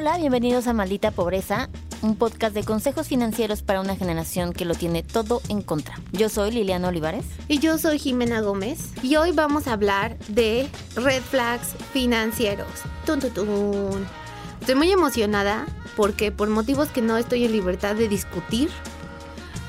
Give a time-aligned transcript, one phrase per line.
[0.00, 1.68] Hola, bienvenidos a Maldita Pobreza,
[2.00, 6.00] un podcast de consejos financieros para una generación que lo tiene todo en contra.
[6.12, 7.26] Yo soy Liliana Olivares.
[7.48, 8.78] Y yo soy Jimena Gómez.
[9.02, 12.66] Y hoy vamos a hablar de red flags financieros.
[13.04, 14.06] Tun, tun, tun.
[14.60, 15.66] Estoy muy emocionada
[15.98, 18.70] porque por motivos que no estoy en libertad de discutir,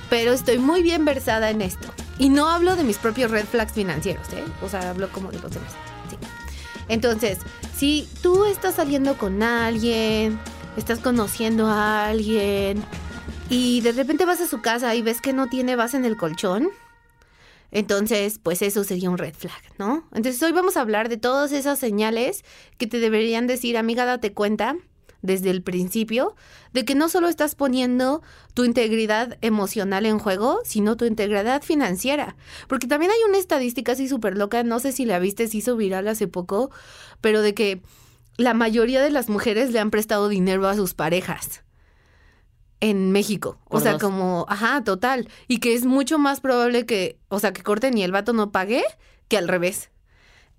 [0.09, 1.89] pero estoy muy bien versada en esto.
[2.19, 4.45] Y no hablo de mis propios red flags financieros, ¿eh?
[4.63, 5.73] O sea, hablo como de los demás.
[6.87, 7.39] Entonces,
[7.81, 10.37] si tú estás saliendo con alguien,
[10.77, 12.83] estás conociendo a alguien
[13.49, 16.15] y de repente vas a su casa y ves que no tiene base en el
[16.15, 16.69] colchón,
[17.71, 20.07] entonces, pues eso sería un red flag, ¿no?
[20.13, 22.45] Entonces hoy vamos a hablar de todas esas señales
[22.77, 24.75] que te deberían decir, amiga, date cuenta
[25.21, 26.35] desde el principio
[26.73, 28.21] de que no solo estás poniendo
[28.53, 32.35] tu integridad emocional en juego, sino tu integridad financiera.
[32.67, 35.75] Porque también hay una estadística así súper loca, no sé si la viste, se hizo
[35.75, 36.71] viral hace poco,
[37.21, 37.81] pero de que
[38.37, 41.63] la mayoría de las mujeres le han prestado dinero a sus parejas
[42.79, 43.59] en México.
[43.69, 44.01] o sea, dos.
[44.01, 45.29] como, ajá, total.
[45.47, 48.51] Y que es mucho más probable que, o sea, que corten y el vato no
[48.51, 48.83] pague
[49.27, 49.91] que al revés.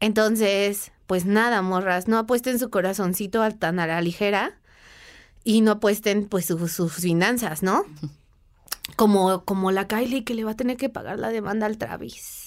[0.01, 4.59] Entonces, pues nada, morras, no apuesten su corazoncito a tan a la ligera
[5.45, 7.85] y no apuesten pues su- sus finanzas, ¿no?
[8.97, 12.42] Como, como la Kylie que le va a tener que pagar la demanda al Travis.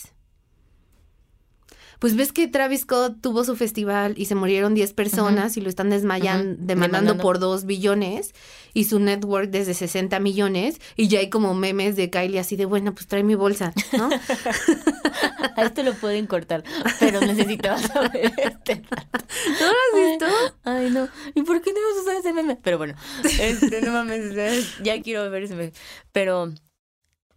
[2.05, 5.69] Pues ves que Travis Scott tuvo su festival y se murieron 10 personas y lo
[5.69, 6.45] están desmayan, Ujú.
[6.59, 6.65] demandando
[7.13, 7.17] Demandando.
[7.23, 8.35] por 2 billones
[8.75, 12.65] y su network desde 60 millones y ya hay como memes de Kylie así de,
[12.65, 14.09] bueno, pues trae mi bolsa, ¿no?
[15.57, 16.63] A esto lo pueden cortar,
[16.99, 19.17] pero necesitaba saber este dato.
[19.59, 20.25] ¿No lo has visto?
[20.63, 21.07] Ay, no.
[21.33, 22.55] ¿Y por qué no ibas a usar ese meme?
[22.61, 22.93] Pero bueno,
[23.39, 25.73] este, no mames, es- ya quiero ver ese meme.
[26.11, 26.53] Pero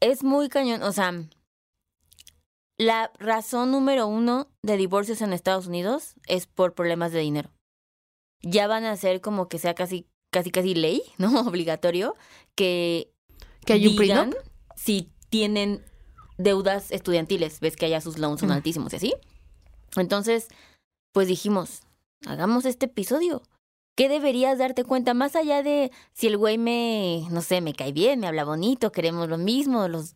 [0.00, 1.14] es muy cañón, o sea,
[2.78, 7.50] la razón número uno de divorcios en Estados Unidos es por problemas de dinero.
[8.40, 11.40] Ya van a ser como que sea casi, casi, casi ley, ¿no?
[11.40, 12.14] Obligatorio,
[12.54, 13.10] que
[13.66, 14.34] Que hay un digan
[14.76, 15.84] si tienen
[16.38, 17.60] deudas estudiantiles.
[17.60, 18.52] Ves que allá sus loans son Mm.
[18.52, 19.14] altísimos y así.
[19.96, 20.48] Entonces,
[21.12, 21.82] pues dijimos,
[22.26, 23.42] hagamos este episodio.
[23.96, 25.12] ¿Qué deberías darte cuenta?
[25.12, 28.92] Más allá de si el güey me, no sé, me cae bien, me habla bonito,
[28.92, 30.14] queremos lo mismo, los,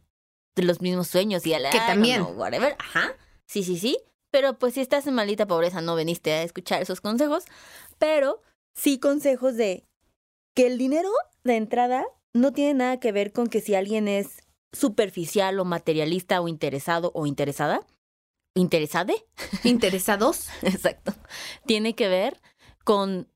[0.56, 2.22] los mismos sueños y a la Que también.
[2.36, 2.76] whatever.
[2.78, 3.14] Ajá.
[3.46, 3.98] Sí, sí, sí.
[4.30, 7.44] Pero pues si estás en maldita pobreza, no veniste a escuchar esos consejos.
[7.98, 8.42] Pero
[8.74, 9.86] sí consejos de
[10.54, 11.10] que el dinero
[11.44, 12.04] de entrada
[12.34, 14.42] no tiene nada que ver con que si alguien es
[14.72, 17.86] superficial o materialista o interesado o interesada.
[18.54, 19.24] ¿Interesade?
[19.64, 20.48] Interesados.
[20.62, 21.14] Exacto.
[21.66, 22.40] Tiene que ver
[22.84, 23.28] con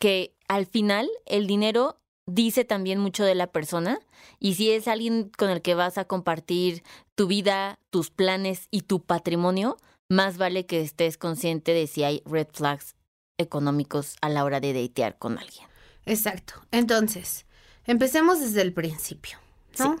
[0.00, 3.98] que al final el dinero dice también mucho de la persona
[4.38, 6.82] y si es alguien con el que vas a compartir
[7.14, 9.78] tu vida, tus planes y tu patrimonio,
[10.08, 12.94] más vale que estés consciente de si hay red flags
[13.38, 15.66] económicos a la hora de datear con alguien.
[16.06, 16.54] Exacto.
[16.70, 17.46] Entonces,
[17.86, 19.38] empecemos desde el principio,
[19.78, 19.96] ¿no?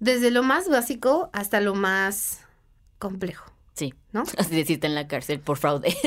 [0.00, 2.40] Desde lo más básico hasta lo más
[2.98, 3.94] complejo, Sí.
[4.12, 4.22] ¿no?
[4.38, 5.88] Así decirte en la cárcel por fraude.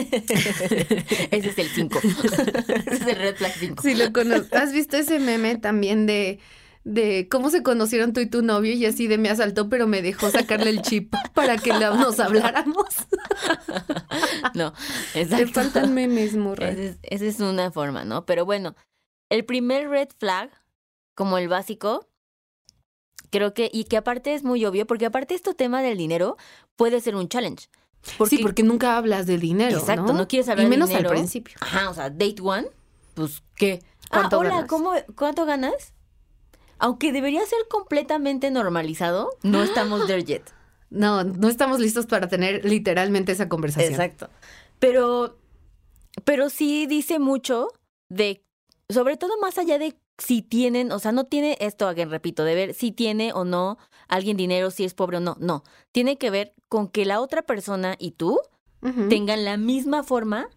[1.31, 1.99] Ese es el 5.
[2.03, 3.81] Ese es el red flag 5.
[3.81, 4.55] Sí, lo conozco.
[4.55, 6.39] ¿Has visto ese meme también de,
[6.83, 10.01] de cómo se conocieron tú y tu novio y así de me asaltó, pero me
[10.03, 12.85] dejó sacarle el chip para que la- nos habláramos?
[14.53, 14.73] No,
[15.15, 15.53] Le exacto.
[15.53, 16.69] faltan memes, morra.
[16.69, 18.25] Esa es, esa es una forma, ¿no?
[18.25, 18.75] Pero bueno,
[19.31, 20.51] el primer red flag,
[21.15, 22.07] como el básico,
[23.31, 26.37] creo que, y que aparte es muy obvio, porque aparte este tema del dinero
[26.75, 27.67] puede ser un challenge.
[28.29, 31.09] sí, porque nunca hablas de dinero, Exacto, no, quieres hablar Y de menos dinero.
[31.09, 31.55] al principio.
[31.61, 32.67] Ajá, o sea, date one,
[33.15, 33.81] pues, ¿qué?
[34.11, 34.69] Ah, ¿Cuánto hola, ganas?
[34.69, 35.93] ¿cómo, ¿cuánto ganas?
[36.77, 40.43] Aunque debería ser completamente normalizado, no estamos there yet.
[40.91, 43.91] No, no estamos listos para tener literalmente esa conversación.
[43.91, 44.29] Exacto.
[44.79, 45.35] Pero,
[46.23, 47.67] pero sí dice mucho
[48.07, 48.45] de,
[48.87, 52.55] sobre todo más allá de si tienen, o sea, no tiene esto, again, repito, de
[52.55, 53.77] ver si tiene o no
[54.07, 55.35] alguien dinero, si es pobre o no.
[55.39, 58.39] No, tiene que ver con que la otra persona y tú
[59.09, 60.47] tengan la misma forma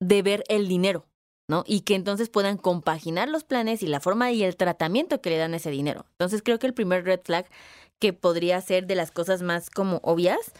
[0.00, 1.06] de ver el dinero,
[1.48, 1.64] ¿no?
[1.66, 5.38] Y que entonces puedan compaginar los planes y la forma y el tratamiento que le
[5.38, 6.06] dan a ese dinero.
[6.12, 7.46] Entonces creo que el primer red flag
[7.98, 10.52] que podría ser de las cosas más como obvias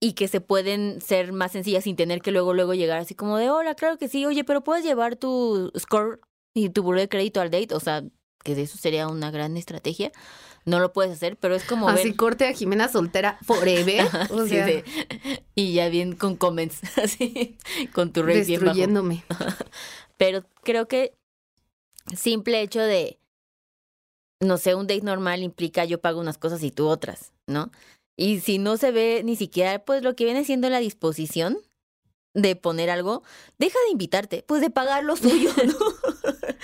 [0.00, 3.36] y que se pueden ser más sencillas sin tener que luego luego llegar así como
[3.36, 6.20] de, hola, claro que sí, oye, pero puedes llevar tu score
[6.56, 8.02] y tu buro de crédito al date, o sea,
[8.42, 10.10] que de eso sería una gran estrategia.
[10.64, 12.16] No lo puedes hacer, pero es como Así ver...
[12.16, 14.06] corte a Jimena soltera forever.
[14.30, 14.84] O Sí, sea, de-
[15.54, 17.56] y ya bien con comments, así,
[17.92, 18.70] con tu rate bien bajo.
[18.70, 19.24] destruyéndome.
[20.16, 21.12] Pero creo que
[22.16, 23.18] simple hecho de,
[24.40, 27.70] no sé, un date normal implica yo pago unas cosas y tú otras, ¿no?
[28.16, 31.58] Y si no se ve ni siquiera, pues lo que viene siendo la disposición
[32.34, 33.22] de poner algo,
[33.58, 35.74] deja de invitarte, pues de pagar lo suyo, ¿no?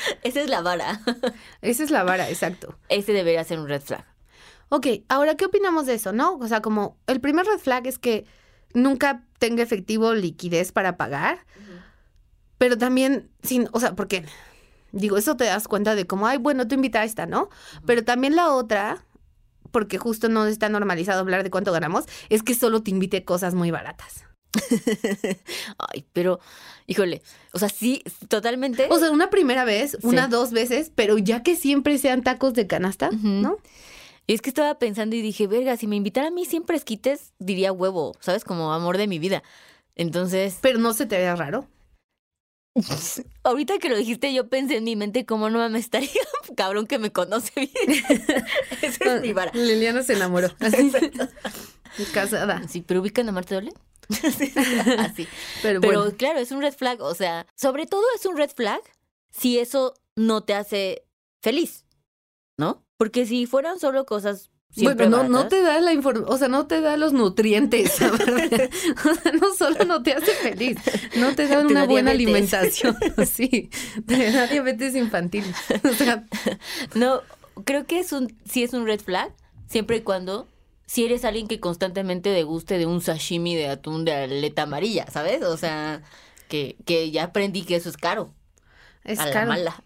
[0.22, 1.00] Esa es la vara.
[1.62, 2.78] Esa es la vara, exacto.
[2.88, 4.04] Ese debería ser un red flag.
[4.68, 6.36] Ok, ahora, ¿qué opinamos de eso, no?
[6.36, 8.24] O sea, como el primer red flag es que
[8.72, 11.44] nunca tenga efectivo liquidez para pagar,
[12.56, 14.24] pero también, sin, o sea, porque,
[14.92, 17.50] digo, eso te das cuenta de cómo, ay, bueno, tú invita a esta, ¿no?
[17.84, 19.04] Pero también la otra,
[19.72, 23.54] porque justo no está normalizado hablar de cuánto ganamos, es que solo te invite cosas
[23.54, 24.24] muy baratas.
[25.78, 26.40] Ay, pero,
[26.86, 27.22] híjole,
[27.52, 28.86] o sea, sí, totalmente.
[28.90, 32.66] O sea, una primera vez, una, dos veces, pero ya que siempre sean tacos de
[32.66, 33.58] canasta, ¿no?
[34.26, 37.32] Y es que estaba pensando y dije, verga, si me invitara a mí siempre esquites,
[37.38, 38.44] diría huevo, ¿sabes?
[38.44, 39.42] Como amor de mi vida.
[39.96, 40.58] Entonces.
[40.60, 41.66] Pero no se te vea raro.
[43.42, 46.08] Ahorita que lo dijiste, yo pensé en mi mente cómo no me estaría
[46.56, 48.04] cabrón que me conoce bien.
[48.80, 49.50] Esa es mi vara.
[49.54, 50.50] Liliana se enamoró.
[50.60, 50.92] Así.
[52.14, 52.66] Casada.
[52.68, 53.72] Sí, pero ubican a Marte Doble.
[54.98, 55.28] Así.
[55.62, 57.00] Pero, pero claro, es un red flag.
[57.00, 58.80] O sea, sobre todo es un red flag
[59.30, 61.04] si eso no te hace
[61.40, 61.86] feliz,
[62.58, 62.84] ¿no?
[62.96, 66.66] Porque si fueran solo cosas bueno, no, no te da la información, o sea, no
[66.66, 70.78] te da los nutrientes, o sea, no solo no te hace feliz,
[71.16, 72.96] no te da una buena alimentación,
[73.30, 73.68] sí,
[74.06, 75.44] te da diabetes infantil.
[75.84, 76.24] O sea,
[76.94, 77.20] no,
[77.64, 79.30] creo que es un, sí es un red flag,
[79.68, 80.48] siempre y cuando
[80.92, 85.42] si eres alguien que constantemente deguste de un sashimi de atún de aleta amarilla, ¿sabes?
[85.42, 86.02] O sea,
[86.48, 88.34] que, que ya aprendí que eso es caro.
[89.02, 89.48] Es caro.
[89.48, 89.82] mala.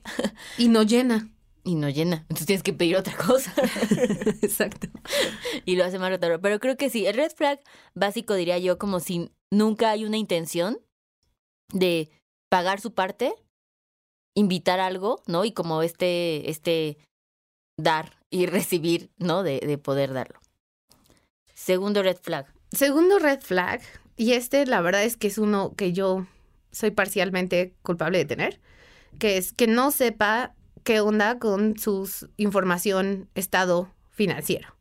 [0.58, 1.30] Y no llena.
[1.62, 2.16] Y no llena.
[2.22, 3.54] Entonces tienes que pedir otra cosa.
[4.42, 4.88] Exacto.
[5.64, 6.40] Y lo hace más rotador.
[6.40, 7.06] Pero creo que sí.
[7.06, 7.60] El red flag
[7.94, 10.80] básico diría yo como si nunca hay una intención
[11.72, 12.10] de
[12.48, 13.32] pagar su parte,
[14.34, 15.44] invitar algo, ¿no?
[15.44, 16.98] Y como este, este
[17.78, 19.44] dar y recibir, ¿no?
[19.44, 20.40] De, de poder darlo.
[21.56, 22.46] Segundo red flag.
[22.70, 23.80] Segundo red flag,
[24.16, 26.26] y este la verdad es que es uno que yo
[26.70, 28.60] soy parcialmente culpable de tener,
[29.18, 30.54] que es que no sepa
[30.84, 34.76] qué onda con su información estado financiero.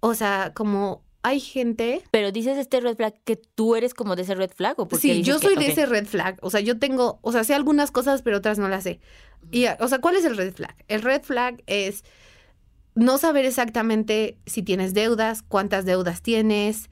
[0.00, 2.02] O sea, como hay gente.
[2.10, 5.02] Pero dices este red flag que tú eres como de ese red flag o porque
[5.02, 6.38] Sí, yo soy de ese red flag.
[6.40, 9.00] O sea, yo tengo, o sea, sé algunas cosas, pero otras no las sé.
[9.50, 10.74] Y, o sea, ¿cuál es el red flag?
[10.88, 12.02] El red flag es
[12.98, 16.90] no saber exactamente si tienes deudas, cuántas deudas tienes,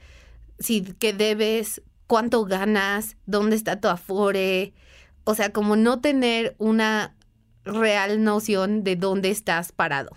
[0.58, 4.72] si qué debes, cuánto ganas, dónde está tu afore.
[5.24, 7.16] O sea, como no tener una
[7.64, 10.10] real noción de dónde estás parado.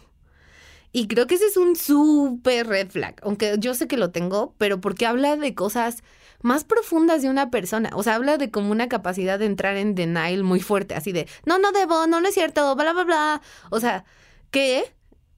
[0.92, 4.54] Y creo que ese es un súper red flag, aunque yo sé que lo tengo,
[4.60, 6.04] pero porque habla de cosas
[6.42, 7.90] más profundas de una persona.
[7.96, 11.28] O sea, habla de como una capacidad de entrar en denial muy fuerte, así de,
[11.46, 13.42] no, no debo, no, no es cierto, bla, bla, bla.
[13.72, 14.06] O sea,
[14.52, 14.84] que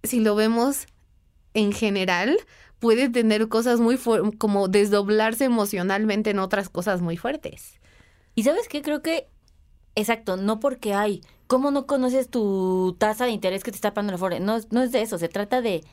[0.03, 0.87] si lo vemos
[1.53, 2.37] en general,
[2.79, 7.79] puede tener cosas muy fuertes, como desdoblarse emocionalmente en otras cosas muy fuertes.
[8.35, 9.27] Y sabes qué, creo que,
[9.95, 14.13] exacto, no porque hay, ¿cómo no conoces tu tasa de interés que te está pagando
[14.13, 14.39] la FORE?
[14.39, 15.83] No, no es de eso, se trata de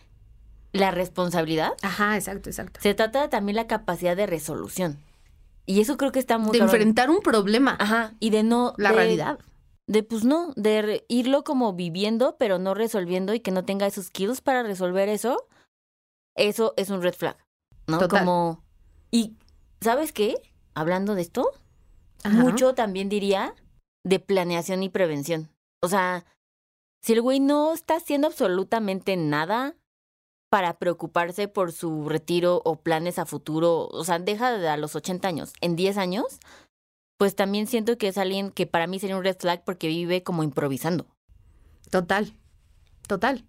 [0.73, 1.73] la responsabilidad.
[1.83, 2.81] Ajá, exacto, exacto.
[2.83, 4.99] Se trata de también la capacidad de resolución.
[5.67, 6.57] Y eso creo que está muy...
[6.57, 7.77] De enfrentar un problema.
[7.79, 8.73] Ajá, y de no...
[8.79, 9.39] La realidad
[9.89, 14.07] de pues no, de irlo como viviendo, pero no resolviendo y que no tenga esos
[14.07, 15.49] skills para resolver eso,
[16.37, 17.37] eso es un red flag,
[17.87, 18.07] ¿no?
[18.07, 18.63] Como,
[19.11, 19.35] y
[19.81, 20.37] ¿sabes qué?
[20.75, 21.51] Hablando de esto,
[22.31, 23.55] mucho también diría
[24.05, 25.49] de planeación y prevención.
[25.83, 26.27] O sea,
[27.03, 29.75] si el güey no está haciendo absolutamente nada
[30.51, 34.95] para preocuparse por su retiro o planes a futuro, o sea, deja de a los
[34.95, 36.41] 80 años, en 10 años,
[37.19, 40.23] pues también siento que es alguien que para mí sería un red flag porque vive
[40.23, 41.07] como improvisando.
[41.91, 42.33] Total,
[43.07, 43.45] total.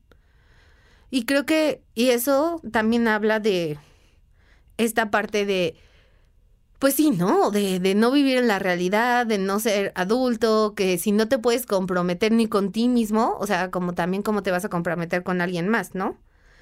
[1.11, 3.77] Y creo que, y eso también habla de
[4.77, 5.75] esta parte de,
[6.79, 7.51] pues sí, ¿no?
[7.51, 11.37] De, de no vivir en la realidad, de no ser adulto, que si no te
[11.37, 15.23] puedes comprometer ni con ti mismo, o sea, como también cómo te vas a comprometer
[15.23, 16.17] con alguien más, ¿no?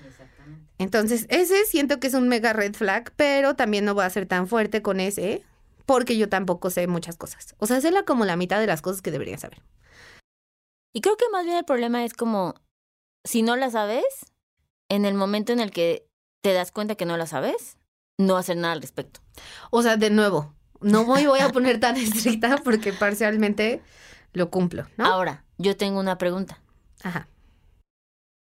[0.06, 0.66] Exactamente.
[0.78, 4.26] Entonces, ese siento que es un mega red flag, pero también no voy a ser
[4.26, 5.44] tan fuerte con ese,
[5.88, 7.56] porque yo tampoco sé muchas cosas.
[7.58, 9.64] O sea, sé la, como la mitad de las cosas que debería saber.
[10.94, 12.56] Y creo que más bien el problema es como,
[13.24, 14.04] si no la sabes,
[14.90, 16.06] en el momento en el que
[16.42, 17.78] te das cuenta que no la sabes,
[18.20, 19.22] no hacer nada al respecto.
[19.72, 23.82] O sea, de nuevo, no voy, voy a poner tan estricta porque parcialmente
[24.34, 25.06] lo cumplo, ¿no?
[25.06, 26.62] Ahora, yo tengo una pregunta.
[27.02, 27.30] Ajá.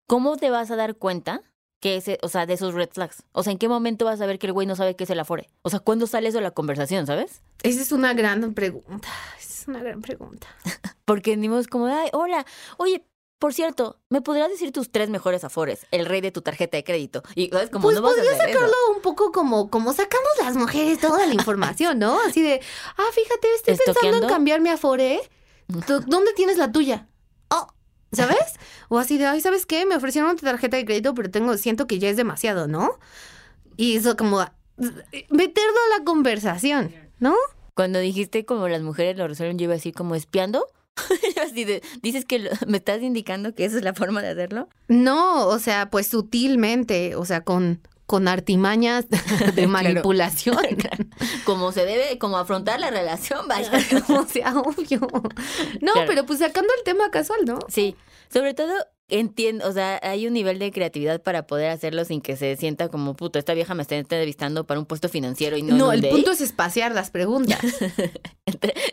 [0.08, 1.42] ¿Cómo te vas a dar cuenta
[1.84, 3.24] que ese, o sea, de esos red flags?
[3.34, 5.10] O sea, ¿en qué momento vas a ver que el güey no sabe qué es
[5.10, 5.50] el afore?
[5.64, 7.42] O sea, ¿cuándo sale eso de la conversación, sabes?
[7.62, 9.10] Esa es una gran pregunta.
[9.38, 10.48] Esa es una gran pregunta.
[11.06, 12.46] Porque ni como, ay, hola,
[12.78, 13.06] oye,
[13.38, 15.86] por cierto, ¿me podrías decir tus tres mejores afores?
[15.92, 17.22] El rey de tu tarjeta de crédito.
[17.36, 17.70] Y ¿sabes?
[17.70, 22.00] como pues no podría sacarlo un poco como, como sacamos las mujeres toda la información,
[22.00, 22.18] ¿no?
[22.22, 22.62] Así de,
[22.96, 25.20] ah, fíjate, estoy pensando en cambiar mi afore.
[25.68, 27.10] ¿Dónde tienes la tuya?
[28.14, 28.60] ¿Sabes?
[28.90, 29.86] O así de, ay, ¿sabes qué?
[29.86, 33.00] Me ofrecieron una tarjeta de crédito, pero tengo, siento que ya es demasiado, ¿no?
[33.76, 34.46] Y eso como
[35.30, 37.36] meterlo a la conversación, ¿no?
[37.76, 40.68] Cuando dijiste como las mujeres lo resuelven, yo iba así como espiando.
[41.44, 44.70] así de, dices que me estás indicando que esa es la forma de hacerlo.
[44.88, 49.06] No, o sea, pues sutilmente, o sea, con, con artimañas
[49.56, 50.58] de manipulación.
[51.46, 53.72] como se debe, como afrontar la relación, vaya.
[54.10, 55.08] o sea, obvio.
[55.82, 57.60] No, pero pues sacando el tema casual, ¿no?
[57.70, 57.96] Sí,
[58.32, 58.74] sobre todo
[59.10, 62.90] entiendo, o sea, hay un nivel de creatividad para poder hacerlo sin que se sienta
[62.90, 66.08] como, puto, esta vieja me está entrevistando para un puesto financiero y no No, el
[66.08, 67.60] punto es espaciar las preguntas.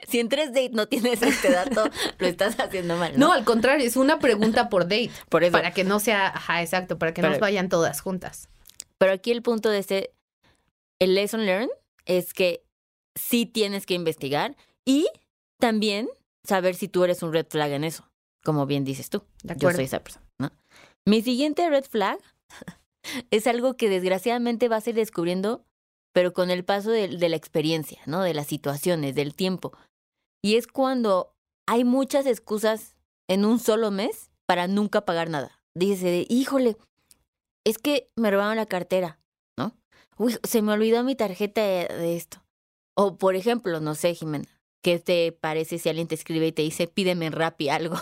[0.09, 1.88] si en tres dates no tienes este dato,
[2.19, 3.12] lo estás haciendo mal.
[3.17, 5.11] No, no al contrario, es una pregunta por date.
[5.29, 5.52] Por eso.
[5.52, 8.49] Para que no sea, ajá, exacto, para que no vayan todas juntas.
[9.00, 10.14] Pero aquí el punto de este,
[11.00, 11.71] el lesson learned
[12.04, 12.62] es que
[13.16, 15.09] sí tienes que investigar y
[15.59, 16.09] también
[16.45, 18.11] saber si tú eres un red flag en eso,
[18.45, 19.25] como bien dices tú.
[19.57, 20.50] Yo soy esa persona, ¿no?
[21.07, 22.19] Mi siguiente red flag
[23.30, 25.64] es algo que desgraciadamente vas a ir descubriendo,
[26.12, 28.23] pero con el paso de, de la experiencia, ¿no?
[28.23, 29.73] De las situaciones, del tiempo.
[30.42, 31.35] Y es cuando
[31.66, 32.97] hay muchas excusas
[33.28, 35.62] en un solo mes para nunca pagar nada.
[35.75, 36.76] Dice, híjole,
[37.64, 39.19] es que me robaron la cartera,
[39.57, 39.76] ¿no?
[40.17, 42.43] Uy, se me olvidó mi tarjeta de, esto.
[42.95, 44.49] O, por ejemplo, no sé, Jimena,
[44.83, 47.97] ¿qué te parece si alguien te escribe y te dice, pídeme en Rappi algo?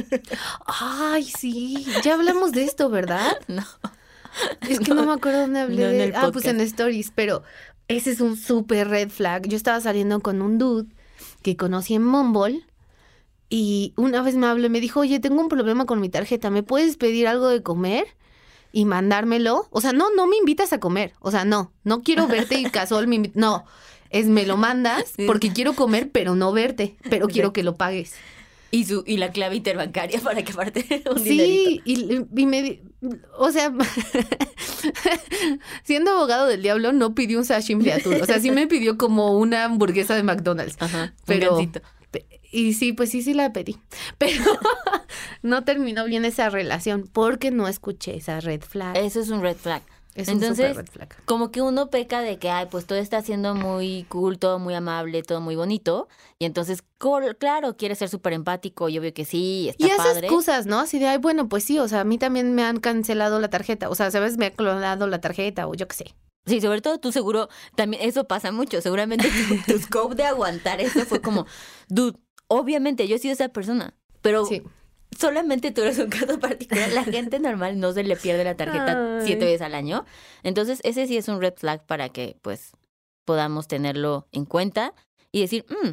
[0.66, 3.38] Ay, sí, ya hablamos de esto, ¿verdad?
[3.48, 3.64] No.
[4.68, 6.12] Es que no, me acuerdo dónde hablé de...
[6.14, 7.42] Ah, pues en Stories, pero
[7.88, 9.48] ese es un súper red flag.
[9.48, 10.94] Yo estaba saliendo con un dude
[11.42, 12.64] que conocí en Mumble
[13.48, 16.50] y una vez me habló y me dijo, oye, tengo un problema con mi tarjeta,
[16.50, 18.06] ¿me puedes pedir algo de comer?
[18.72, 19.68] Y mandármelo.
[19.70, 21.12] O sea, no, no me invitas a comer.
[21.20, 23.64] O sea, no, no quiero verte y casual me No,
[24.10, 28.14] es me lo mandas porque quiero comer, pero no verte, pero quiero que lo pagues.
[28.72, 32.80] Y su y la clave interbancaria para que aparte un Sí, y, y, me
[33.36, 33.72] o sea,
[35.82, 38.96] siendo abogado del diablo no pidió un sashimi de atún, o sea, sí me pidió
[38.96, 40.76] como una hamburguesa de McDonald's.
[40.78, 41.58] Ajá, pero
[42.50, 43.76] y sí, pues sí, sí la pedí.
[44.18, 44.44] Pero
[45.42, 48.96] no terminó bien esa relación porque no escuché esa red flag.
[48.96, 49.82] Eso es un red flag.
[50.16, 51.24] Es Entonces, red flag.
[51.24, 54.74] como que uno peca de que, ay, pues todo está siendo muy cool, todo muy
[54.74, 56.08] amable, todo muy bonito.
[56.40, 56.82] Y entonces,
[57.38, 60.80] claro, quiere ser súper empático, yo veo que sí, está Y esas excusas, ¿no?
[60.80, 63.50] Así de, ay, bueno, pues sí, o sea, a mí también me han cancelado la
[63.50, 63.88] tarjeta.
[63.88, 64.36] O sea, ¿sabes?
[64.36, 66.14] Me ha clonado la tarjeta o yo qué sé.
[66.46, 68.80] Sí, sobre todo tú seguro, también eso pasa mucho.
[68.80, 71.46] Seguramente tu, tu scope de aguantar eso fue como,
[71.88, 72.18] dude,
[72.50, 74.46] obviamente yo he sido esa persona, pero
[75.16, 76.92] solamente tú eres un caso particular.
[76.92, 80.04] La gente normal no se le pierde la tarjeta siete veces al año.
[80.42, 82.72] Entonces, ese sí es un red flag para que, pues,
[83.24, 84.94] podamos tenerlo en cuenta
[85.32, 85.90] y decir, mm,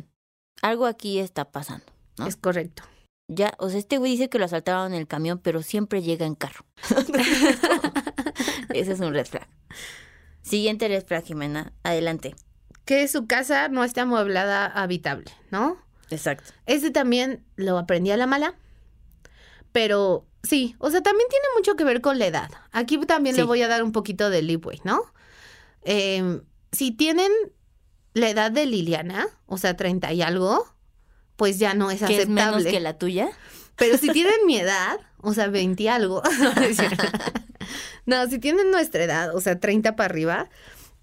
[0.63, 1.85] algo aquí está pasando.
[2.25, 2.83] Es correcto.
[3.29, 6.25] Ya, o sea, este güey dice que lo asaltaron en el camión, pero siempre llega
[6.25, 6.65] en carro.
[8.73, 9.47] ese es un red flag.
[10.41, 11.73] Siguiente red flag, Jimena.
[11.83, 12.35] Adelante.
[12.85, 15.77] Que su casa no esté amueblada habitable, ¿no?
[16.09, 16.53] Exacto.
[16.65, 18.55] Ese también lo aprendí a la mala,
[19.71, 22.49] pero sí, o sea, también tiene mucho que ver con la edad.
[22.71, 25.01] Aquí también le voy a dar un poquito de leeway, ¿no?
[25.83, 27.31] Em, si tienen
[28.13, 30.67] la edad de Liliana, o sea, 30 y algo,
[31.35, 32.23] pues ya no es aceptable.
[32.23, 33.29] es menos que la tuya?
[33.75, 36.23] Pero si tienen mi edad, o sea, 20 y algo.
[38.05, 40.49] no, si tienen nuestra edad, o sea, 30 para arriba,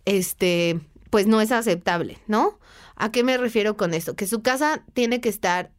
[0.04, 0.80] este,
[1.10, 2.58] pues no es aceptable, ¿no?
[2.96, 4.14] ¿A qué me refiero con esto?
[4.14, 5.72] Que su casa tiene que estar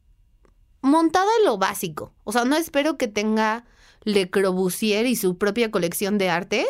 [0.81, 2.13] montada en lo básico.
[2.23, 3.65] O sea, no espero que tenga
[4.03, 6.65] Le Corbusier y su propia colección de arte,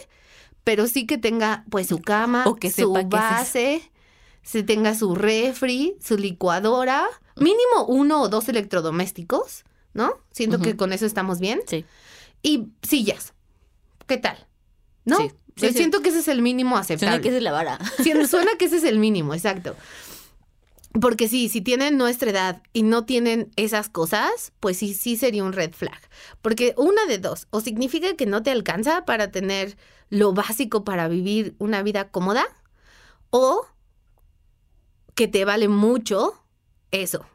[0.63, 3.91] pero sí que tenga pues su cama, o que su base,
[4.41, 10.13] se tenga su refri, su licuadora, mínimo uno o dos electrodomésticos, ¿no?
[10.31, 11.61] Siento que con eso estamos bien.
[11.67, 11.85] Sí.
[12.41, 13.33] Y sillas.
[14.07, 14.47] ¿Qué tal?
[15.03, 15.17] ¿No?
[15.17, 15.71] Sí.
[15.73, 17.13] siento que ese es el mínimo aceptable.
[17.13, 17.79] Suena que esa es la vara.
[18.27, 19.75] suena que ese es el mínimo, exacto.
[21.01, 25.43] Porque sí, si tienen nuestra edad y no tienen esas cosas, pues sí, sí sería
[25.43, 25.99] un red flag.
[26.41, 29.77] Porque una de dos, o significa que no te alcanza para tener
[30.09, 32.45] lo básico para vivir una vida cómoda,
[33.29, 33.65] o
[35.15, 36.41] que te vale mucho
[36.91, 37.25] eso.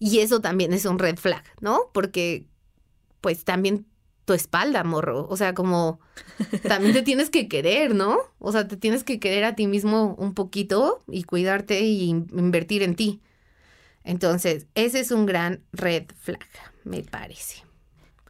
[0.00, 1.90] Y eso también es un red flag, ¿no?
[1.92, 2.46] Porque
[3.20, 3.86] pues también
[4.28, 5.26] tu espalda, morro.
[5.30, 6.00] O sea, como
[6.68, 8.18] también te tienes que querer, ¿no?
[8.38, 12.82] O sea, te tienes que querer a ti mismo un poquito y cuidarte y invertir
[12.82, 13.22] en ti.
[14.04, 16.46] Entonces, ese es un gran red flag,
[16.84, 17.64] me parece.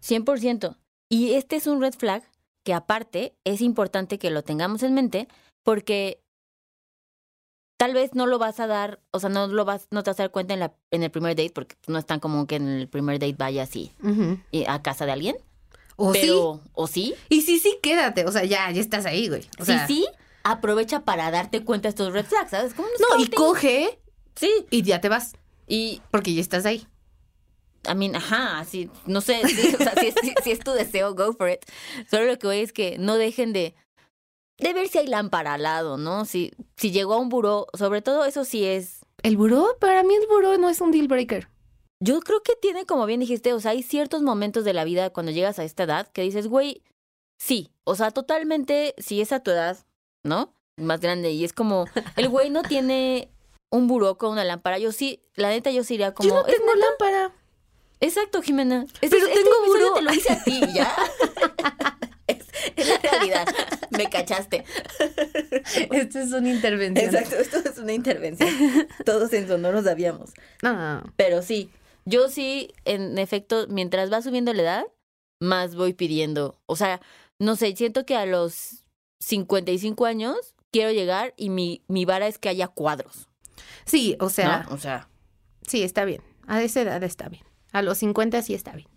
[0.01, 0.77] 100%.
[1.09, 2.23] Y este es un red flag
[2.65, 5.27] que aparte es importante que lo tengamos en mente
[5.65, 6.23] porque
[7.77, 10.21] tal vez no lo vas a dar, o sea, no lo vas, no te vas
[10.21, 12.55] a dar cuenta en, la, en el primer date, porque no es tan común que
[12.55, 14.39] en el primer date vaya así Ujú.
[14.53, 15.37] eh, a casa de alguien.
[16.01, 16.31] O sí.
[16.75, 18.25] o sí, Y sí, sí, quédate.
[18.25, 19.49] O sea, ya, ya estás ahí, güey.
[19.59, 20.09] O sea, sí, sí,
[20.45, 22.73] aprovecha para darte cuenta de estos red flags, ¿sabes?
[22.75, 23.99] Como un No, y coge
[24.37, 25.33] Sí, y ya te vas.
[25.67, 26.87] y Porque ya estás ahí.
[27.91, 30.73] I mean, ajá, así, no sé, sí, o sea, si, es, si- si es tu
[30.73, 31.61] deseo, go for it.
[32.11, 33.75] Solo lo que voy es que no dejen de,
[34.59, 36.25] de ver si hay lámpara al lado, ¿no?
[36.25, 40.15] Si, si llegó a un buró, sobre todo eso sí es, El buró, para mí
[40.15, 41.49] el buró no es un deal breaker.
[42.01, 45.11] Yo creo que tiene, como bien dijiste, o sea, hay ciertos momentos de la vida
[45.11, 46.83] cuando llegas a esta edad que dices, güey,
[47.39, 49.79] sí, o sea, totalmente, si es a tu edad,
[50.23, 50.55] ¿no?
[50.77, 51.87] Más grande, y es como,
[52.17, 53.31] el güey no tiene
[53.71, 56.47] un buró con una lámpara, yo sí, la neta yo sí iría como, Yo no
[56.47, 57.33] "¿Es tengo lámpara.
[58.01, 58.87] Exacto, Jimena.
[59.01, 59.95] Este, Pero este tengo episodio buró.
[59.97, 60.95] te lo hice a ti, ¿ya?
[62.29, 62.39] es,
[62.77, 63.49] es la realidad.
[63.91, 64.65] Me cachaste.
[65.91, 67.13] Esto es una intervención.
[67.17, 68.49] esto es una intervención.
[69.05, 70.31] Todos en sonoro sabíamos.
[70.63, 71.03] No.
[71.17, 71.71] Pero sí,
[72.09, 74.85] yo sí, en efecto, mientras va subiendo la edad,
[75.41, 76.61] más voy pidiendo.
[76.67, 77.01] O sea,
[77.39, 78.85] no sé, siento que a los
[79.21, 83.29] 55 años quiero llegar y mi, mi vara es que haya cuadros.
[83.85, 84.75] Sí, o sea, ¿no?
[84.75, 85.09] O sea,
[85.67, 86.23] sí, está bien.
[86.47, 87.45] A esa edad está bien.
[87.73, 88.89] A los 50 sí está bien.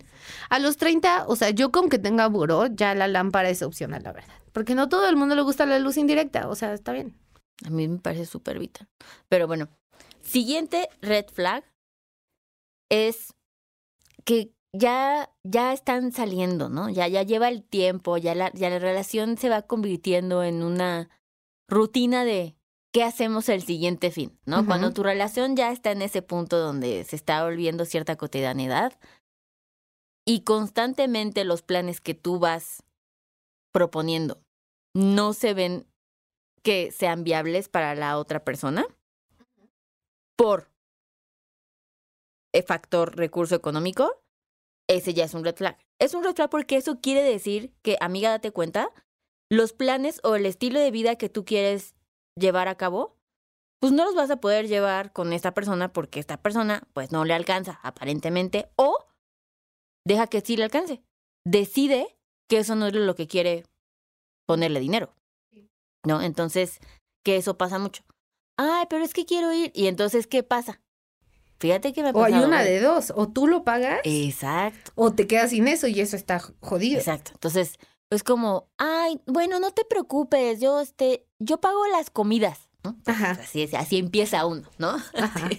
[0.50, 4.04] A los 30, o sea, yo con que tenga buró, ya la lámpara es opcional,
[4.04, 4.36] la verdad.
[4.54, 7.18] Porque no todo el mundo le gusta la luz indirecta, o sea, está bien.
[7.66, 8.88] A mí me parece súper vital.
[9.30, 9.68] Pero bueno,
[10.22, 11.64] siguiente red flag
[12.92, 13.34] es
[14.26, 16.90] que ya, ya están saliendo, ¿no?
[16.90, 21.10] Ya, ya lleva el tiempo, ya la, ya la relación se va convirtiendo en una
[21.68, 22.56] rutina de
[22.92, 24.66] qué hacemos el siguiente fin, ¿no?
[24.66, 29.00] Cuando tu relación ya está en ese punto donde se está volviendo cierta cotidianidad
[30.26, 32.84] y constantemente los planes que tú vas
[33.72, 34.44] proponiendo
[34.94, 35.88] no se ven
[36.64, 38.86] que sean viables para la otra persona
[40.36, 40.71] por
[42.66, 44.22] factor recurso económico,
[44.90, 45.78] ese ya es un red flag.
[46.00, 48.92] Es un red flag porque eso quiere decir que, amiga, date cuenta,
[49.50, 51.96] los planes o el estilo de vida que tú quieres
[52.38, 53.18] llevar a cabo,
[53.82, 57.26] pues no los vas a poder llevar con esta persona porque esta persona pues no
[57.26, 59.06] le alcanza aparentemente o
[60.06, 61.02] deja que sí le alcance.
[61.46, 62.18] Decide
[62.50, 63.66] que eso no es lo que quiere
[64.48, 65.14] ponerle dinero.
[66.06, 66.22] ¿No?
[66.22, 66.80] Entonces,
[67.24, 68.04] que eso pasa mucho.
[68.58, 69.72] Ay, pero es que quiero ir.
[69.74, 70.82] Y entonces, ¿qué pasa?
[71.62, 72.74] Fíjate que me ha O hay pasado, una güey.
[72.74, 76.40] de dos, o tú lo pagas Exacto, o te quedas sin eso y eso está
[76.60, 76.98] jodido.
[77.00, 77.32] exacto.
[77.36, 77.78] Entonces,
[78.10, 82.98] es como, ay, bueno, no te preocupes, yo este, yo pago las comidas, ¿no?
[83.06, 83.32] Ajá.
[83.42, 84.90] Así es, así empieza uno, ¿no?
[85.16, 85.50] Ajá.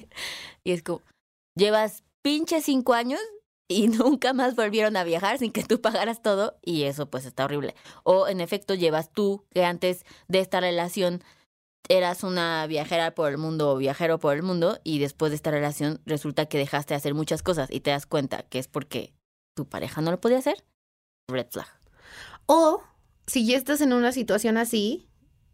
[0.64, 1.00] Y es como,
[1.56, 3.20] llevas pinche cinco años
[3.68, 7.44] y nunca más volvieron a viajar sin que tú pagaras todo y eso pues está
[7.44, 7.74] horrible.
[8.02, 11.22] O en efecto llevas tú que antes de esta relación
[11.88, 15.50] eras una viajera por el mundo o viajero por el mundo y después de esta
[15.50, 19.12] relación resulta que dejaste de hacer muchas cosas y te das cuenta que es porque
[19.54, 20.64] tu pareja no lo podía hacer.
[21.28, 21.68] Red flag.
[22.46, 22.82] O
[23.26, 25.08] si ya estás en una situación así,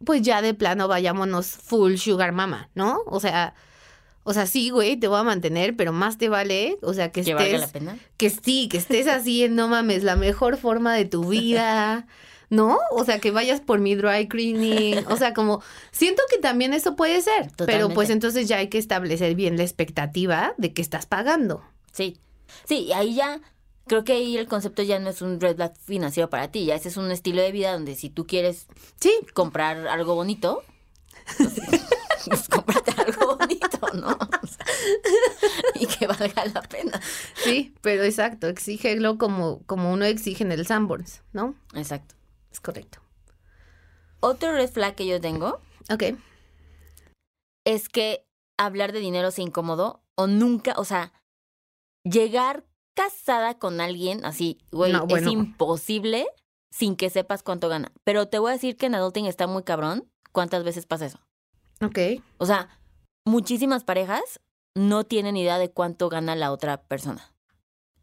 [0.05, 3.01] pues ya de plano vayámonos full sugar mama, ¿no?
[3.07, 3.55] O sea,
[4.23, 7.23] o sea, sí, güey, te voy a mantener, pero más te vale, o sea, que
[7.25, 7.99] ¿Que valga la estés, pena?
[8.17, 12.07] que sí, que estés así en no mames, la mejor forma de tu vida,
[12.51, 12.79] ¿no?
[12.93, 16.97] O sea, que vayas por mi dry cleaning, o sea, como siento que también eso
[16.97, 21.07] puede ser, pero pues entonces ya hay que establecer bien la expectativa de que estás
[21.07, 21.63] pagando.
[21.93, 22.19] Sí.
[22.65, 23.41] Sí, y ahí ya,
[23.87, 26.75] creo que ahí el concepto ya no es un red flag financiero para ti, ya
[26.77, 28.67] ese es un estilo de vida donde si tú quieres
[29.01, 30.63] Sí, comprar algo bonito,
[31.37, 31.53] pues,
[32.27, 34.09] pues cómprate algo bonito, ¿no?
[34.09, 34.67] O sea,
[35.75, 36.99] y que valga la pena.
[37.35, 41.55] sí, pero exacto, exígelo como, como uno exige en el Sanborns, ¿no?
[41.75, 42.15] Exacto.
[42.59, 42.99] Es correcto.
[44.19, 45.61] Otro red flag que yo tengo
[45.93, 46.03] Ok.
[47.65, 51.13] es que hablar de dinero sea incómodo o nunca, o sea,
[52.03, 55.29] llegar casada con alguien así, güey, No, bueno.
[55.29, 56.27] es imposible
[56.73, 57.93] sin que sepas cuánto gana.
[58.03, 60.11] Pero te voy a decir que en adulting está muy cabrón.
[60.33, 61.21] ¿Cuántas veces pasa eso?
[61.81, 61.99] Ok.
[62.39, 62.69] O sea,
[63.25, 64.41] muchísimas parejas
[64.75, 67.33] no tienen idea de cuánto gana la otra persona.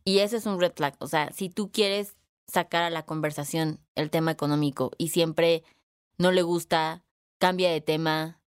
[0.06, 0.96] Y ese es un red flag.
[1.00, 2.16] O sea, si tú quieres
[2.48, 5.64] sacar a la conversación el tema económico y siempre
[6.18, 7.04] no le gusta,
[7.40, 8.40] cambia de tema,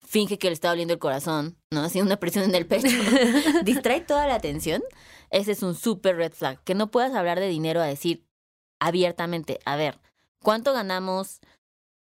[0.00, 1.82] finge que le está doliendo el corazón, ¿no?
[1.82, 2.88] Haciendo una presión en el pecho,
[3.64, 4.82] distrae toda la atención,
[5.30, 6.62] ese es un súper red flag.
[6.64, 8.24] Que no puedas hablar de dinero a decir
[8.78, 9.98] abiertamente, a ver,
[10.42, 11.40] ¿cuánto ganamos?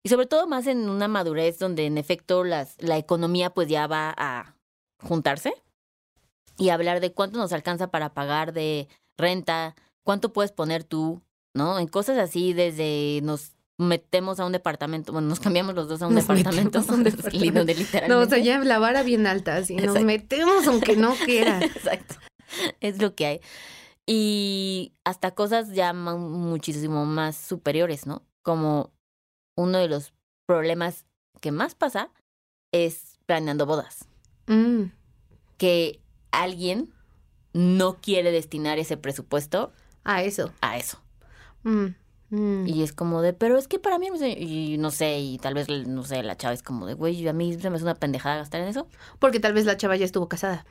[0.03, 3.87] Y sobre todo más en una madurez donde en efecto las, la economía pues ya
[3.87, 4.57] va a
[5.03, 5.55] juntarse
[6.59, 11.23] y hablar de cuánto nos alcanza para pagar de renta, cuánto puedes poner tú,
[11.57, 11.79] ¿no?
[11.79, 16.07] En cosas así desde nos metemos a un departamento, bueno, nos cambiamos los dos a
[16.07, 17.45] un Nos departamento, metemos a un Es departamento.
[17.45, 18.15] lindo de literalmente.
[18.15, 21.61] No, o sea, ya la vara bien alta, así nos metemos aunque no quiera.
[21.63, 22.15] Exacto.
[22.81, 23.41] Es lo que hay.
[24.07, 28.23] Y hasta cosas ya muchísimo más superiores, ¿no?
[28.43, 28.93] Como
[29.57, 30.13] uno de los
[30.47, 31.05] problemas
[31.41, 32.11] que más pasa
[32.73, 34.07] es planeando bodas.
[34.47, 34.85] Mm,
[35.57, 36.93] Que alguien
[37.53, 39.73] no quiere destinar ese presupuesto
[40.05, 40.53] a eso.
[40.61, 40.99] a eso.
[41.67, 41.97] Mm,
[42.31, 42.67] mm.
[42.69, 45.69] Y es como de, pero es que para mí, y no sé, y tal vez,
[45.69, 48.37] no sé, la chava es como de, güey, a mí se me hace una pendejada
[48.37, 48.87] gastar en eso.
[49.19, 50.65] Porque tal vez la chava ya estuvo casada.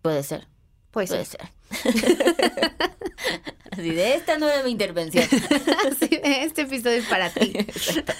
[0.00, 0.46] Puede ser,
[0.92, 1.26] puede ser.
[3.72, 5.24] Así de, esta no era mi intervención.
[5.98, 7.52] Sí, este episodio es para ti.
[7.54, 8.12] Exacto.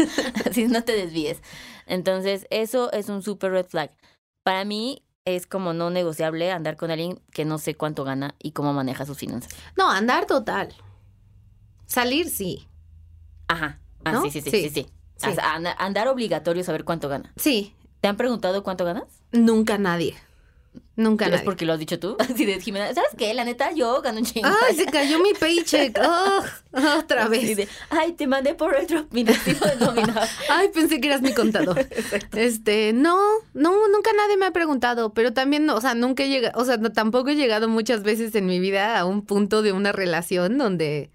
[0.48, 1.40] Así no te desvíes.
[1.86, 3.90] Entonces, eso es un super red flag.
[4.42, 8.52] Para mí es como no negociable andar con alguien que no sé cuánto gana y
[8.52, 9.52] cómo maneja sus finanzas.
[9.76, 10.74] No, andar total.
[11.92, 12.66] Salir sí.
[13.48, 13.78] Ajá.
[14.05, 14.22] Ah, ¿No?
[14.22, 14.87] sí, sí, sí, Sí.
[15.16, 15.37] sí,
[15.78, 17.33] andar obligatorio saber cuánto gana.
[17.37, 17.74] Sí.
[18.00, 19.05] ¿Te han preguntado cuánto ganas?
[19.31, 20.16] Nunca nadie.
[20.96, 21.44] Nunca ¿Es nadie.
[21.44, 22.16] porque lo has dicho tú?
[22.18, 23.33] Así de Jimena, ¿sabes qué?
[23.35, 24.48] La neta, yo gano un chingo.
[24.66, 25.98] Ay, se cayó mi paycheck.
[26.74, 27.55] Oh, otra vez.
[27.59, 30.26] de, Ay, te mandé por retro mi recibo de nómina.
[30.50, 31.87] Ay, pensé que eras mi contador.
[32.35, 33.18] Este, no,
[33.52, 36.78] no, nunca nadie me ha preguntado, pero también, o sea, nunca he llegado, o sea,
[36.78, 40.57] no, tampoco he llegado muchas veces en mi vida a un punto de una relación
[40.57, 41.11] donde,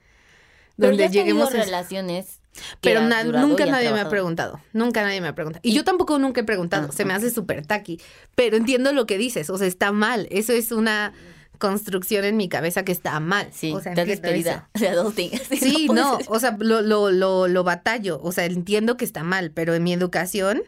[0.77, 2.39] donde lleguemos a- relaciones
[2.81, 4.59] Pero na- nunca nadie me ha preguntado.
[4.73, 5.61] Nunca nadie me ha preguntado.
[5.63, 6.87] Y, yo tampoco nunca he preguntado.
[6.89, 7.99] Ah, Se me hace súper taqui.
[8.35, 9.49] Pero entiendo lo que dices.
[9.49, 10.27] O sea, está mal.
[10.31, 11.13] Eso es una
[11.59, 13.49] construcción en mi cabeza que está mal.
[13.51, 15.31] Sí, o sea, despedida de adulting.
[15.59, 18.19] Sí, no, ser- o sea, lo, lo, lo, lo batallo.
[18.23, 20.63] O sea, entiendo que está mal, pero en mi educación,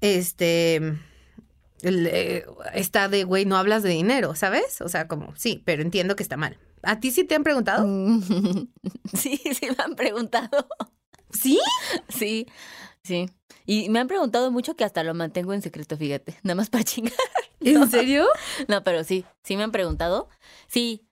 [0.00, 0.94] este,
[1.82, 4.80] eh, está de, güey, no hablas de dinero, ¿sabes?
[4.80, 6.58] O sea, como, sí, pero entiendo que está mal.
[6.86, 7.86] ¿A ti sí te han preguntado?
[9.14, 10.66] Sí, sí me han preguntado.
[11.30, 11.60] ¿Sí?
[12.08, 12.46] Sí,
[13.02, 13.28] sí.
[13.66, 16.38] Y me han preguntado mucho que hasta lo mantengo en secreto, fíjate.
[16.42, 17.14] Nada más para chingar.
[17.60, 18.26] ¿En serio?
[18.68, 20.28] No, pero sí, sí me han preguntado.
[20.66, 21.06] Sí.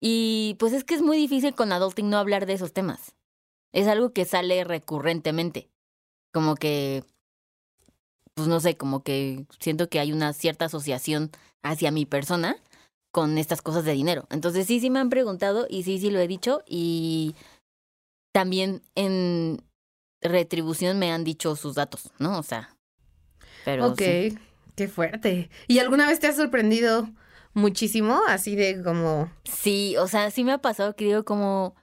[0.00, 3.14] Y pues es que es muy difícil con adulting no hablar de esos temas.
[3.72, 5.70] Es algo que sale recurrentemente.
[6.32, 7.04] Como que,
[8.34, 11.30] pues no sé, como que siento que hay una cierta asociación
[11.62, 12.56] hacia mi persona
[13.18, 14.28] con estas cosas de dinero.
[14.30, 16.62] Entonces sí, sí me han preguntado y sí, sí lo he dicho.
[16.68, 17.34] Y
[18.32, 19.60] también en
[20.22, 22.38] retribución me han dicho sus datos, ¿no?
[22.38, 22.76] O sea,
[23.64, 24.38] pero ok, sí.
[24.76, 25.50] qué fuerte.
[25.66, 27.08] ¿Y alguna vez te has sorprendido
[27.54, 28.20] muchísimo?
[28.28, 29.28] Así de como...
[29.42, 31.74] Sí, o sea, sí me ha pasado que digo como,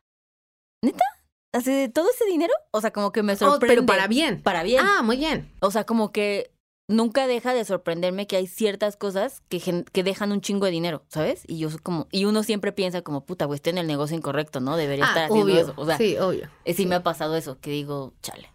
[0.81, 1.03] ¿neta?
[1.51, 2.53] ¿Así de todo ese dinero?
[2.71, 3.75] O sea, como que me Oh, sorprende.
[3.75, 4.41] pero para bien.
[4.41, 4.85] Para bien.
[4.85, 5.51] Ah, muy bien.
[5.59, 6.54] O sea, como que
[6.87, 11.03] nunca deja de sorprenderme que hay ciertas cosas que, que dejan un chingo de dinero,
[11.07, 11.43] ¿sabes?
[11.47, 14.59] Y yo como, y uno siempre piensa como, puta, güey, estoy en el negocio incorrecto,
[14.59, 14.77] ¿no?
[14.77, 15.61] Debería estar Ah, haciendo obvio.
[15.61, 15.73] eso.
[15.77, 16.49] O sea, sí, obvio.
[16.65, 18.49] eh, sí me ha pasado eso, que digo, chale.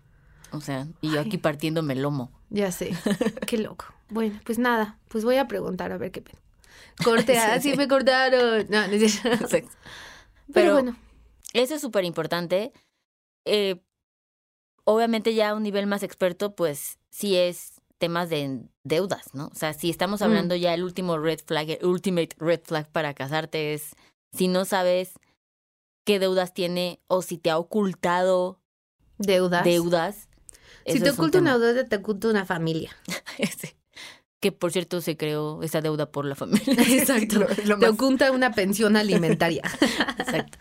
[0.53, 2.31] O sea, y yo aquí partiéndome el lomo.
[2.51, 2.91] Ya sé.
[3.47, 3.85] Qué loco.
[4.09, 6.39] Bueno, pues nada, pues voy a preguntar a ver qué pedo.
[7.05, 7.77] Corte, Sí, ah, sí sí.
[7.77, 8.67] me cortaron.
[8.69, 9.47] No, no es cierto.
[9.51, 9.69] Pero,
[10.53, 10.97] Pero bueno,
[11.53, 12.73] Eso es súper importante.
[13.45, 13.81] Eh,
[14.85, 19.47] obviamente ya a un nivel más experto, pues sí es temas de deudas, ¿no?
[19.49, 20.25] O sea, si estamos Mm.
[20.25, 23.95] hablando ya el último red flag, el ultimate red flag para casarte es
[24.33, 25.13] si no sabes
[26.05, 28.59] qué deudas tiene o si te ha ocultado
[29.19, 29.65] deudas.
[29.65, 30.29] deudas.
[30.87, 32.91] Si te un oculta una deuda, te oculta una familia.
[33.59, 33.69] Sí.
[34.41, 36.65] Que por cierto se creó esa deuda por la familia.
[36.89, 37.41] Exacto.
[37.65, 39.63] Lo- lo Te oculta una pensión alimentaria.
[40.19, 40.59] Exacto.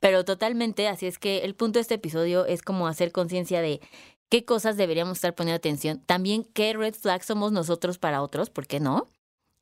[0.00, 3.80] Pero totalmente, así es que el punto de este episodio es como hacer conciencia de
[4.28, 8.66] qué cosas deberíamos estar poniendo atención, también qué red flags somos nosotros para otros, ¿por
[8.66, 9.08] qué no?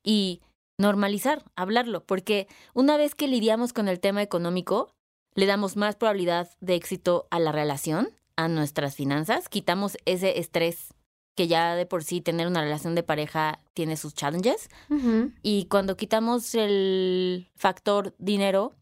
[0.03, 0.41] Y
[0.77, 4.91] normalizar, hablarlo, porque una vez que lidiamos con el tema económico,
[5.35, 10.93] le damos más probabilidad de éxito a la relación, a nuestras finanzas, quitamos ese estrés
[11.35, 15.31] que ya de por sí tener una relación de pareja tiene sus challenges, Ujú.
[15.43, 18.73] y cuando quitamos el factor dinero,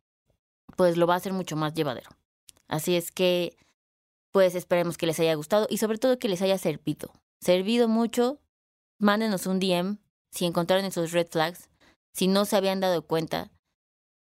[0.78, 2.10] pues lo va a hacer mucho más llevadero.
[2.68, 3.56] Así es que,
[4.36, 7.14] pues esperemos que les haya gustado y sobre todo que les haya servido.
[7.40, 8.42] Servido mucho.
[9.00, 9.98] Mándenos un DM
[10.30, 11.70] si encontraron esos red flags,
[12.12, 13.50] si no se habían dado cuenta,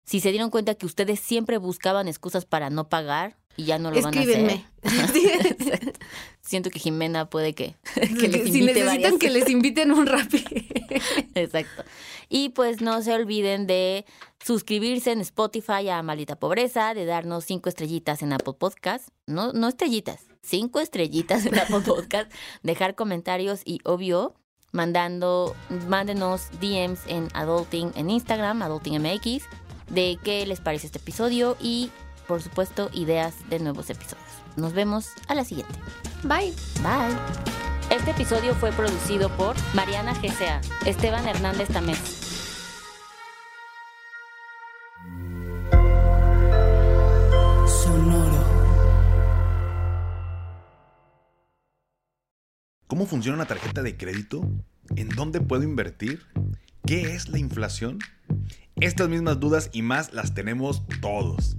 [0.05, 3.93] si se dieron cuenta que ustedes siempre buscaban excusas para no pagar y ya no
[3.93, 4.65] lo van a hacer.
[6.41, 10.09] Siento que Jimena puede que, que les si invite necesitan varias que les inviten un
[10.09, 10.45] rapi.
[11.35, 11.85] Exacto.
[12.29, 14.05] Y pues no se olviden de
[14.45, 19.09] suscribirse en Spotify a Maldita Pobreza, de darnos cinco estrellitas en Apple Podcast.
[19.27, 22.33] No, no estrellitas, cinco estrellitas en Apple Podcast.
[22.63, 24.35] Dejar comentarios y obvio,
[24.73, 25.55] mandando,
[25.89, 29.45] mándenos DMs en Adulting en Instagram, AdultingMX,
[29.91, 31.91] de qué les parece este episodio y,
[32.27, 34.27] por supuesto, ideas de nuevos episodios.
[34.57, 35.75] Nos vemos a la siguiente.
[36.25, 36.53] Bye.
[36.83, 37.72] Bye.
[37.93, 42.23] Este episodio fue producido por Mariana GCA, Esteban Hernández Tamés.
[52.87, 54.41] ¿Cómo funciona una tarjeta de crédito?
[54.97, 56.23] ¿En dónde puedo invertir?
[56.87, 57.99] ¿Qué es la inflación?
[58.77, 61.59] Estas mismas dudas y más las tenemos todos.